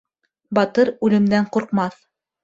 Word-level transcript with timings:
Батыр 0.59 0.89
үлемдән 1.07 1.45
ҡурҡмаҫ. 1.57 1.99